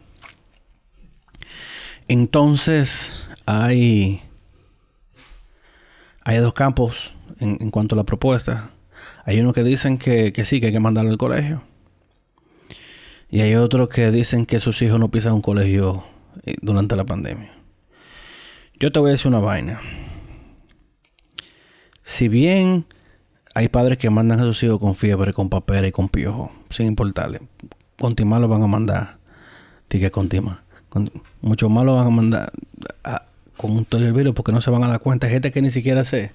Entonces 2.10 3.26
hay, 3.46 4.24
hay 6.26 6.38
dos 6.40 6.52
campos 6.52 7.14
en, 7.40 7.58
en, 7.62 7.72
cuanto 7.72 7.96
a 7.96 7.98
la 7.98 8.04
propuesta. 8.04 8.72
Hay 9.24 9.40
unos 9.40 9.54
que 9.54 9.64
dicen 9.64 9.98
que, 9.98 10.34
que 10.34 10.44
sí, 10.44 10.60
que 10.60 10.66
hay 10.66 10.74
que 10.74 10.82
mandarlo 10.82 11.12
al 11.12 11.18
colegio. 11.18 11.64
Y 13.30 13.40
hay 13.40 13.56
otros 13.56 13.88
que 13.88 14.12
dicen 14.12 14.46
que 14.46 14.60
sus 14.60 14.82
hijos 14.82 15.00
no 15.00 15.12
pisan 15.12 15.32
un 15.32 15.42
colegio 15.42 16.04
eh, 16.44 16.56
durante 16.62 16.98
la 16.98 17.06
pandemia. 17.06 17.54
Yo 18.78 18.92
te 18.92 19.00
voy 19.00 19.12
a 19.12 19.14
decir 19.14 19.30
una 19.30 19.40
vaina. 19.40 19.80
Si 22.04 22.28
bien 22.28 22.86
hay 23.54 23.68
padres 23.68 23.98
que 23.98 24.10
mandan 24.10 24.40
a 24.40 24.44
sus 24.44 24.64
hijos 24.64 24.80
con 24.80 24.96
fiebre, 24.96 25.34
con 25.34 25.50
papel 25.50 25.86
y 25.86 25.92
con 25.92 26.10
piojo, 26.10 26.52
sin 26.70 26.88
importarle. 26.88 27.42
Contima 28.00 28.40
lo 28.40 28.48
van 28.48 28.64
a 28.64 28.68
mandar. 28.68 29.18
Tique. 29.88 30.10
Con, 30.12 31.12
mucho 31.42 31.70
más 31.70 31.86
lo 31.86 31.96
van 31.96 32.08
a 32.08 32.10
mandar 32.10 32.52
con 33.58 33.72
un 33.72 33.86
el 33.92 34.14
virus 34.14 34.34
porque 34.34 34.52
no 34.52 34.62
se 34.62 34.72
van 34.72 34.84
a 34.84 34.88
dar 34.88 35.02
cuenta. 35.02 35.28
Hay 35.28 35.34
gente 35.34 35.52
que 35.52 35.62
ni 35.62 35.70
siquiera 35.70 36.06
se, 36.06 36.32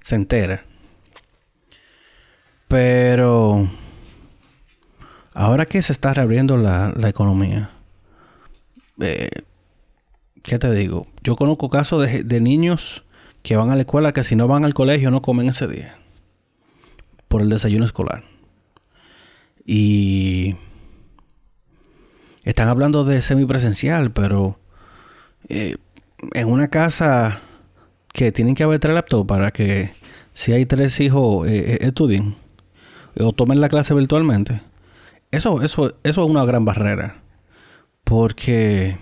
se 0.00 0.14
entera. 0.14 0.64
Pero 2.68 3.68
ahora 5.34 5.66
que 5.66 5.82
se 5.82 5.92
está 5.92 6.14
reabriendo 6.14 6.56
la, 6.56 6.92
la 6.96 7.08
economía, 7.08 7.70
eh, 9.00 9.30
¿qué 10.42 10.58
te 10.58 10.72
digo? 10.72 11.06
Yo 11.24 11.36
conozco 11.36 11.70
casos 11.70 12.06
de, 12.06 12.22
de 12.22 12.40
niños 12.40 13.02
que 13.42 13.56
van 13.56 13.70
a 13.70 13.74
la 13.74 13.80
escuela 13.80 14.12
que 14.12 14.22
si 14.22 14.36
no 14.36 14.46
van 14.46 14.64
al 14.64 14.74
colegio 14.74 15.10
no 15.10 15.22
comen 15.22 15.48
ese 15.48 15.66
día 15.66 15.99
por 17.30 17.42
el 17.42 17.48
desayuno 17.48 17.84
escolar. 17.84 18.24
Y 19.64 20.56
están 22.42 22.66
hablando 22.66 23.04
de 23.04 23.22
semipresencial, 23.22 24.10
pero 24.10 24.58
eh, 25.48 25.76
en 26.34 26.48
una 26.48 26.68
casa 26.68 27.40
que 28.12 28.32
tienen 28.32 28.56
que 28.56 28.64
haber 28.64 28.80
tres 28.80 28.94
laptops 28.94 29.28
para 29.28 29.52
que 29.52 29.92
si 30.34 30.50
hay 30.50 30.66
tres 30.66 30.98
hijos 30.98 31.48
eh, 31.48 31.78
estudien 31.82 32.34
o 33.16 33.32
tomen 33.32 33.60
la 33.60 33.68
clase 33.68 33.94
virtualmente. 33.94 34.62
Eso, 35.30 35.62
eso, 35.62 35.94
eso 36.02 36.24
es 36.24 36.30
una 36.30 36.44
gran 36.44 36.64
barrera. 36.64 37.22
Porque, 38.02 38.98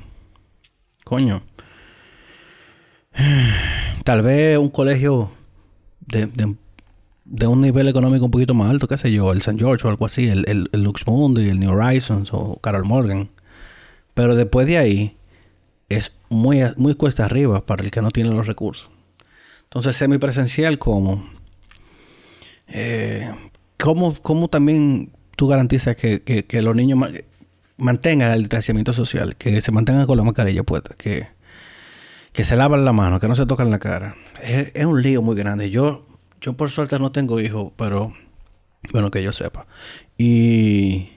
coño, 1.05 1.45
tal 4.05 4.21
vez 4.21 4.59
un 4.59 4.69
colegio 4.69 5.33
de, 6.01 6.27
de 6.27 6.57
de 7.31 7.47
un 7.47 7.61
nivel 7.61 7.89
económico 7.89 8.25
un 8.25 8.31
poquito 8.31 8.55
más 8.55 8.71
alto, 8.71 8.89
qué 8.89 8.97
sé 8.97 9.13
yo, 9.13 9.33
el 9.33 9.39
St. 9.39 9.59
George 9.59 9.87
o 9.87 9.91
algo 9.91 10.07
así, 10.07 10.29
el, 10.29 10.49
el, 10.49 10.71
el 10.73 10.83
Lux 10.83 11.05
el 11.07 11.61
New 11.61 11.71
Horizons 11.71 12.33
o 12.33 12.59
Carol 12.63 12.85
Morgan. 12.85 13.29
Pero 14.15 14.35
después 14.35 14.67
de 14.67 14.79
ahí 14.79 15.17
es 15.91 16.13
muy, 16.31 16.63
muy 16.77 16.95
cuesta 16.95 17.27
arriba 17.27 17.65
para 17.67 17.85
el 17.85 17.91
que 17.91 18.01
no 18.01 18.11
tiene 18.11 18.31
los 18.31 18.47
recursos. 18.47 18.91
Entonces, 19.65 19.97
semipresencial, 19.97 20.79
¿cómo? 20.79 21.29
Eh, 22.69 23.31
¿cómo, 23.79 24.15
¿Cómo 24.23 24.49
también 24.49 25.13
tú 25.37 25.49
garantizas 25.49 25.97
que, 25.97 26.23
que, 26.23 26.47
que 26.47 26.63
los 26.63 26.75
niños 26.75 26.99
mantengan 27.77 28.33
el 28.33 28.41
distanciamiento 28.41 28.95
social, 28.95 29.37
que 29.37 29.61
se 29.61 29.71
mantengan 29.71 30.07
con 30.07 30.17
la 30.17 30.25
mascarilla 30.25 30.63
puesta, 30.63 30.95
que, 30.97 31.29
que 32.33 32.45
se 32.47 32.57
lavan 32.57 32.87
la 32.87 32.95
mano, 32.95 33.21
que 33.21 33.29
no 33.29 33.37
se 33.37 33.45
tocan 33.45 33.71
la 33.71 33.79
cara? 33.79 34.17
Es, 34.43 34.73
es 34.75 34.87
un 34.87 35.03
lío 35.03 35.21
muy 35.21 35.37
grande. 35.37 35.69
Yo 35.69 36.08
yo 36.41 36.55
por 36.55 36.71
suerte 36.71 36.99
no 36.99 37.13
tengo 37.13 37.41
hijos, 37.41 37.73
pero 37.77 38.13
bueno, 38.93 39.11
que 39.11 39.23
yo 39.23 39.33
sepa. 39.33 39.67
Y 40.17 41.11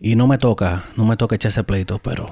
y 0.00 0.16
no 0.16 0.26
me 0.26 0.38
toca, 0.38 0.84
no 0.96 1.04
me 1.04 1.16
toca 1.16 1.34
echar 1.36 1.50
ese 1.50 1.64
pleito, 1.64 1.98
pero 1.98 2.26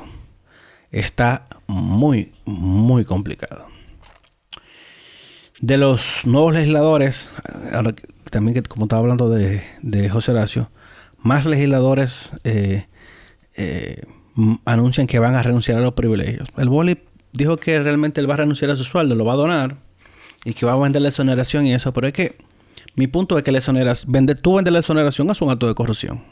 está 0.91 1.45
muy 1.67 2.33
muy 2.45 3.05
complicado. 3.05 3.67
De 5.61 5.79
los 5.79 6.27
nuevos 6.27 6.53
legisladores, 6.53 7.31
también 8.31 8.55
que 8.55 8.63
como 8.63 8.85
estaba 8.85 9.01
hablando 9.01 9.31
de, 9.31 9.65
de 9.83 10.09
José 10.11 10.33
Horacio, 10.33 10.71
más 11.19 11.47
legisladores 11.47 12.33
eh, 12.45 12.87
eh, 13.55 14.03
anuncian 14.67 15.07
que 15.07 15.19
van 15.19 15.35
a 15.35 15.43
renunciar 15.43 15.79
a 15.79 15.81
los 15.81 15.95
privilegios. 15.95 16.49
El 16.59 16.69
Boli 16.69 16.99
dijo 17.33 17.57
que 17.57 17.81
realmente 17.81 18.21
él 18.21 18.29
va 18.29 18.35
a 18.35 18.39
renunciar 18.39 18.71
a 18.71 18.77
su 18.77 18.85
sueldo, 18.85 19.15
lo 19.15 19.25
va 19.25 19.33
a 19.33 19.37
donar 19.37 19.86
y 20.47 20.55
que 20.55 20.65
va 20.65 20.75
a 20.75 20.77
vender 20.77 21.03
la 21.03 21.09
exoneración 21.09 21.67
y 21.67 21.75
eso, 21.75 21.93
pero 21.93 22.07
es 22.07 22.13
que 22.13 22.37
mi 22.95 23.09
punto 23.09 23.37
es 23.37 23.43
que 23.43 23.51
la 23.51 23.59
exoneración, 23.59 24.13
vender, 24.13 24.41
tú 24.41 24.55
vender 24.55 24.73
la 24.73 24.79
exoneración 24.79 25.29
es 25.29 25.43
un 25.43 25.51
acto 25.51 25.67
de 25.67 25.75
corrupción. 25.75 26.23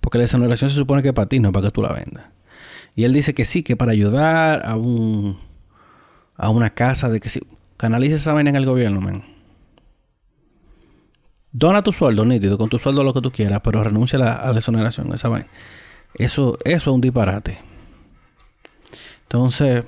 Porque 0.00 0.18
la 0.18 0.24
exoneración 0.24 0.68
se 0.68 0.74
supone 0.74 1.00
que 1.00 1.08
es 1.08 1.14
para 1.14 1.28
ti, 1.28 1.38
no 1.38 1.52
para 1.52 1.68
que 1.68 1.70
tú 1.70 1.80
la 1.80 1.92
vendas. 1.92 2.24
Y 2.96 3.04
él 3.04 3.12
dice 3.12 3.34
que 3.34 3.44
sí, 3.44 3.62
que 3.62 3.76
para 3.76 3.92
ayudar 3.92 4.66
a 4.66 4.74
un 4.76 5.38
a 6.34 6.50
una 6.50 6.70
casa 6.70 7.08
de 7.08 7.20
que 7.20 7.28
si 7.28 7.40
canalice 7.76 8.16
esa 8.16 8.32
vaina 8.32 8.50
en 8.50 8.56
el 8.56 8.66
gobierno, 8.66 9.00
man. 9.00 9.24
Dona 11.52 11.82
tu 11.82 11.92
sueldo, 11.92 12.24
nítido, 12.24 12.58
con 12.58 12.68
tu 12.68 12.80
sueldo 12.80 13.04
lo 13.04 13.14
que 13.14 13.20
tú 13.20 13.30
quieras, 13.30 13.60
pero 13.62 13.84
renuncia 13.84 14.18
a 14.18 14.22
la, 14.22 14.50
a 14.50 14.56
exoneración, 14.56 15.14
esa 15.14 15.28
vaina. 15.28 15.48
Eso, 16.14 16.58
eso 16.64 16.90
es 16.90 16.94
un 16.94 17.00
disparate. 17.00 17.60
Entonces, 19.22 19.84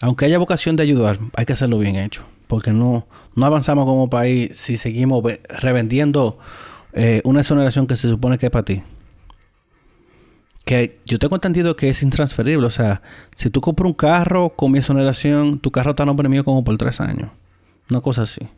aunque 0.00 0.24
haya 0.24 0.38
vocación 0.38 0.76
de 0.76 0.82
ayudar, 0.82 1.18
hay 1.34 1.44
que 1.44 1.52
hacerlo 1.52 1.78
bien 1.78 1.96
hecho. 1.96 2.24
Porque 2.46 2.72
no, 2.72 3.06
no 3.36 3.46
avanzamos 3.46 3.84
como 3.84 4.10
país 4.10 4.56
si 4.58 4.76
seguimos 4.76 5.22
revendiendo 5.48 6.38
eh, 6.92 7.20
una 7.24 7.40
exoneración 7.40 7.86
que 7.86 7.96
se 7.96 8.08
supone 8.08 8.38
que 8.38 8.46
es 8.46 8.52
para 8.52 8.64
ti. 8.64 8.82
Que 10.64 10.98
yo 11.04 11.18
tengo 11.18 11.36
entendido 11.36 11.76
que 11.76 11.88
es 11.88 12.02
intransferible. 12.02 12.66
O 12.66 12.70
sea, 12.70 13.02
si 13.34 13.50
tú 13.50 13.60
compras 13.60 13.86
un 13.86 13.94
carro 13.94 14.50
con 14.50 14.72
mi 14.72 14.78
exoneración, 14.78 15.58
tu 15.60 15.70
carro 15.70 15.90
está 15.90 16.02
a 16.02 16.06
nombre 16.06 16.42
como 16.42 16.64
por 16.64 16.76
tres 16.76 17.00
años. 17.00 17.30
Una 17.88 18.00
cosa 18.00 18.22
así. 18.22 18.48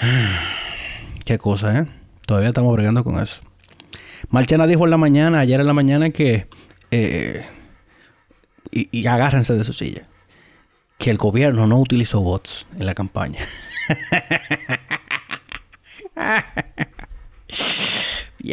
Qué 1.24 1.38
cosa, 1.38 1.78
¿eh? 1.78 1.86
Todavía 2.26 2.48
estamos 2.48 2.74
bregando 2.74 3.04
con 3.04 3.20
eso. 3.20 3.42
Marchana 4.30 4.66
dijo 4.66 4.84
en 4.84 4.90
la 4.90 4.96
mañana, 4.96 5.40
ayer 5.40 5.60
en 5.60 5.66
la 5.66 5.72
mañana, 5.72 6.10
que 6.10 6.46
eh, 6.90 7.46
y, 8.70 8.88
y 8.90 9.06
agárrense 9.06 9.54
de 9.54 9.64
su 9.64 9.72
silla, 9.72 10.06
que 10.98 11.10
el 11.10 11.16
gobierno 11.16 11.66
no 11.66 11.78
utilizó 11.78 12.20
bots 12.20 12.66
en 12.76 12.86
la 12.86 12.94
campaña. 12.94 13.40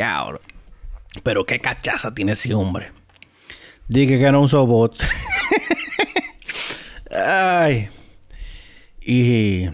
ahora 0.03 0.39
Pero 1.23 1.45
qué 1.45 1.59
cachaza 1.59 2.13
tiene 2.13 2.33
ese 2.33 2.53
hombre. 2.53 2.91
Dije 3.87 4.19
que 4.19 4.31
no 4.31 4.41
usó 4.41 4.65
bots. 4.65 4.99
Ay. 7.11 7.89
Y 9.01 9.69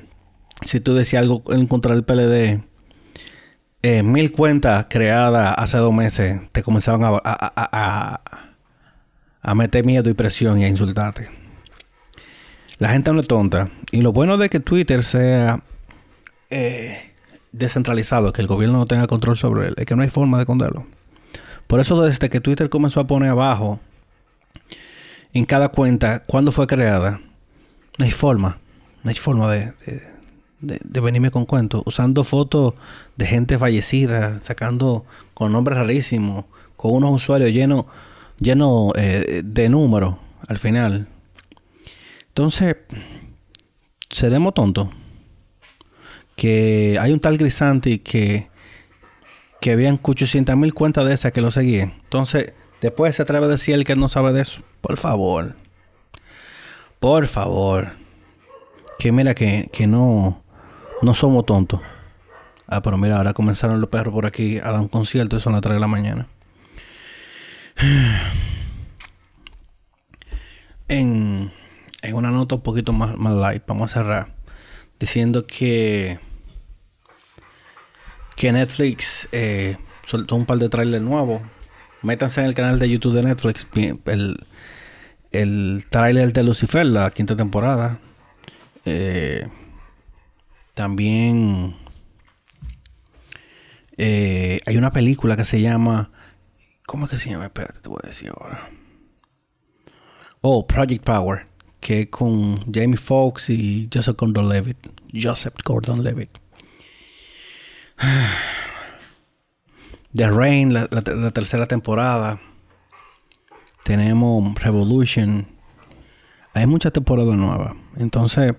si 0.64 0.80
tú 0.80 0.94
decías 0.94 1.22
algo 1.22 1.44
en 1.52 1.66
contra 1.68 1.96
del 1.96 2.04
PLD, 2.04 2.64
eh, 3.84 4.04
mil 4.04 4.32
cuentas 4.32 4.88
creadas 4.90 5.56
hace 5.58 5.78
dos 5.78 5.94
meses 5.94 6.40
te 6.52 6.62
comenzaban 6.62 7.04
a, 7.04 7.08
a, 7.08 7.22
a, 7.24 8.22
a 8.26 8.41
meter 9.56 9.86
miedo 9.86 10.10
y 10.10 10.14
presión 10.14 10.60
y 10.60 10.66
a 10.66 10.68
insultarte. 10.68 11.30
La 12.78 12.90
gente 12.90 13.14
no 13.14 13.20
es 13.20 13.28
tonta. 13.28 13.70
Y 13.92 14.02
lo 14.02 14.12
bueno 14.12 14.38
de 14.38 14.50
que 14.50 14.60
Twitter 14.60 15.04
sea 15.04 15.62
eh, 16.50 17.12
descentralizado, 17.52 18.34
que 18.34 18.42
el 18.42 18.48
gobierno 18.48 18.78
no 18.78 18.86
tenga 18.86 19.08
control 19.08 19.38
sobre 19.38 19.68
él, 19.68 19.76
es 19.78 19.86
que 19.86 19.96
no 19.96 20.04
hay 20.04 20.10
forma 20.10 20.38
de 20.38 20.44
esconderlo. 20.44 20.86
Por 21.68 21.80
eso 21.80 22.02
desde 22.02 22.30
que 22.30 22.42
Twitter 22.42 22.70
comenzó 22.70 23.00
a 23.00 23.08
poner 23.08 23.30
abajo 23.30 23.80
en 25.34 25.46
cada 25.46 25.70
cuenta 25.70 26.24
cuándo 26.26 26.52
fue 26.52 26.68
creada, 26.68 27.22
no 27.98 28.06
hay 28.06 28.12
forma, 28.12 28.58
no 29.04 29.10
hay 29.10 29.16
forma 29.16 29.52
de, 29.52 29.74
de, 30.60 31.00
venirme 31.02 31.32
con 31.32 31.46
cuentos, 31.46 31.84
usando 31.86 32.24
fotos 32.24 32.74
de 33.16 33.26
gente 33.26 33.58
fallecida, 33.58 34.44
sacando 34.44 35.06
con 35.34 35.52
nombres 35.52 35.78
rarísimos, 35.78 36.46
con 36.76 36.94
unos 36.94 37.12
usuarios 37.12 37.52
llenos 37.52 37.86
lleno 38.42 38.92
eh, 38.96 39.42
de 39.46 39.70
números 39.70 40.16
al 40.48 40.58
final. 40.58 41.08
Entonces, 42.28 42.76
seremos 44.10 44.54
tontos. 44.54 44.90
Que 46.36 46.98
hay 47.00 47.14
un 47.14 47.20
tal 47.20 47.38
Grisanti 47.38 48.00
que, 48.00 48.50
que 49.62 49.72
habían 49.72 50.00
800 50.02 50.58
mil 50.58 50.74
cuentas 50.74 51.08
de 51.08 51.14
esas 51.14 51.32
que 51.32 51.42
lo 51.42 51.52
seguían. 51.52 51.94
Entonces, 52.04 52.54
después 52.82 53.16
se 53.16 53.22
atreve 53.22 53.46
a 53.46 53.50
decir 53.50 53.76
el 53.76 53.86
que 53.86 53.96
no 53.96 54.10
sabe 54.10 54.34
de 54.34 54.42
eso. 54.42 54.62
Por 54.82 54.98
favor. 54.98 55.56
Por 57.00 57.28
favor. 57.28 57.92
que 58.98 59.12
mira 59.12 59.36
que, 59.36 59.70
que 59.72 59.88
no, 59.88 60.44
no 61.02 61.14
somos 61.14 61.46
tontos. 61.46 61.80
Ah, 62.68 62.82
pero 62.82 62.98
mira, 62.98 63.18
ahora 63.18 63.34
comenzaron 63.34 63.82
los 63.82 63.90
perros 63.90 64.14
por 64.14 64.26
aquí 64.26 64.58
a 64.58 64.72
dar 64.72 64.80
un 64.80 64.88
concierto 64.88 65.36
y 65.36 65.42
son 65.42 65.54
las 65.54 65.62
3 65.62 65.76
de 65.76 65.80
la 65.80 65.88
mañana. 65.88 66.28
En, 70.88 71.52
una 72.14 72.32
nota 72.32 72.56
un 72.56 72.62
poquito 72.62 72.92
más, 72.92 73.18
más 73.18 73.34
light, 73.34 73.64
vamos 73.66 73.92
a 73.92 73.94
cerrar 73.94 74.36
diciendo 75.00 75.48
que 75.48 76.20
que 78.36 78.52
Netflix 78.52 79.30
eh, 79.32 79.78
soltó 80.06 80.36
un 80.36 80.46
par 80.46 80.58
de 80.58 80.68
trailers 80.68 81.04
nuevos. 81.04 81.42
Métanse 82.02 82.42
en 82.42 82.48
el 82.48 82.54
canal 82.54 82.80
de 82.80 82.90
YouTube 82.90 83.14
de 83.14 83.24
Netflix. 83.24 83.68
El, 84.06 84.46
el 85.32 85.86
trailer 85.90 86.34
de 86.34 86.44
Lucifer, 86.44 86.86
la 86.86 87.12
quinta 87.12 87.36
temporada. 87.36 88.00
Eh, 88.86 89.48
también 90.74 91.76
eh, 93.98 94.60
hay 94.66 94.78
una 94.78 94.92
película 94.92 95.38
que 95.38 95.46
se 95.46 95.62
llama. 95.62 96.12
¿Cómo 96.92 97.06
es 97.06 97.12
que 97.12 97.18
se 97.18 97.30
llama? 97.30 97.46
Espérate, 97.46 97.80
te 97.80 97.88
voy 97.88 98.00
a 98.04 98.08
decir 98.08 98.34
ahora. 98.38 98.70
Oh, 100.42 100.68
Project 100.68 101.06
Power. 101.06 101.48
Que 101.80 102.10
con 102.10 102.70
Jamie 102.70 102.98
Foxx 102.98 103.50
y 103.50 103.90
Joseph 103.94 104.18
Gordon-Levitt. 104.18 104.90
Joseph 105.14 105.54
Gordon-Levitt. 105.64 106.38
The 110.14 110.32
Rain, 110.32 110.74
la, 110.74 110.90
tercera 111.32 111.66
temporada. 111.66 112.42
Tenemos 113.86 114.54
Revolution. 114.56 115.48
Hay 116.54 116.68
muchas 116.68 116.92
temporadas 116.92 117.36
nuevas. 117.36 117.74
Entonces, 117.96 118.54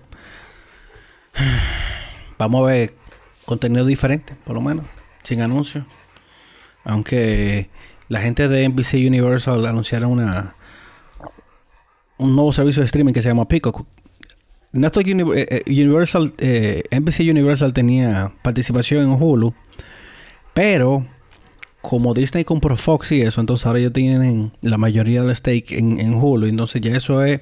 vamos 2.39 2.63
a 2.63 2.65
ver 2.65 2.95
contenido 3.45 3.85
diferente, 3.85 4.33
por 4.43 4.55
lo 4.55 4.61
menos, 4.61 4.87
sin 5.21 5.43
anuncios. 5.43 5.85
Aunque 6.83 7.69
la 8.13 8.21
gente 8.21 8.47
de 8.47 8.69
NBC 8.69 8.93
Universal 9.07 9.65
anunciaron 9.65 10.11
una 10.11 10.55
un 12.19 12.35
nuevo 12.35 12.53
servicio 12.53 12.81
de 12.81 12.85
streaming 12.85 13.11
que 13.11 13.23
se 13.23 13.29
llama 13.29 13.47
Peacock 13.47 13.87
Netflix 14.71 15.09
eh, 15.09 15.47
eh, 15.49 15.63
Universal, 15.67 16.33
eh, 16.37 16.83
NBC 16.91 17.21
Universal 17.21 17.73
tenía 17.73 18.31
participación 18.43 19.01
en 19.03 19.09
Hulu, 19.19 19.55
pero 20.53 21.07
como 21.81 22.13
Disney 22.13 22.43
compró 22.43 22.77
Fox 22.77 23.11
y 23.13 23.21
eso, 23.21 23.41
entonces 23.41 23.65
ahora 23.65 23.79
ellos 23.79 23.93
tienen 23.93 24.51
la 24.61 24.77
mayoría 24.77 25.23
del 25.23 25.35
stake 25.35 25.71
en, 25.71 26.13
Hulu. 26.13 26.45
Entonces 26.45 26.81
ya 26.81 26.95
eso 26.95 27.23
es, 27.23 27.41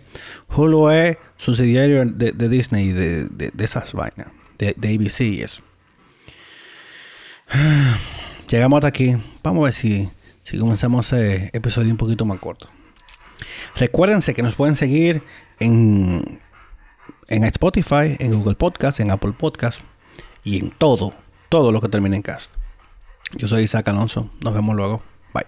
Hulu 0.55 0.89
es 0.89 1.17
subsidiario 1.37 2.05
de, 2.05 2.31
de 2.31 2.49
Disney, 2.49 2.93
de, 2.93 3.25
de, 3.25 3.51
de, 3.53 3.63
esas 3.63 3.93
vainas, 3.93 4.27
de, 4.57 4.73
de 4.77 4.95
ABC 4.95 5.21
y 5.21 5.41
eso. 5.41 5.61
Llegamos 8.49 8.77
hasta 8.77 8.87
aquí. 8.87 9.15
Vamos 9.43 9.61
a 9.61 9.65
ver 9.65 9.73
si, 9.73 10.09
si 10.51 10.59
comenzamos 10.59 11.13
ese 11.13 11.49
episodio 11.53 11.91
un 11.91 11.97
poquito 11.97 12.25
más 12.25 12.39
corto. 12.39 12.67
Recuérdense 13.77 14.33
que 14.33 14.43
nos 14.43 14.55
pueden 14.55 14.75
seguir 14.75 15.23
en 15.59 16.41
en 17.29 17.45
Spotify, 17.45 18.17
en 18.19 18.33
Google 18.33 18.55
Podcast, 18.55 18.99
en 18.99 19.09
Apple 19.09 19.31
Podcast 19.31 19.81
y 20.43 20.59
en 20.59 20.71
todo, 20.71 21.15
todo 21.47 21.71
lo 21.71 21.79
que 21.79 21.87
termine 21.87 22.17
en 22.17 22.21
cast. 22.21 22.55
Yo 23.33 23.47
soy 23.47 23.63
Isaac 23.63 23.87
Alonso. 23.87 24.29
Nos 24.43 24.53
vemos 24.53 24.75
luego. 24.75 25.01
Bye. 25.33 25.45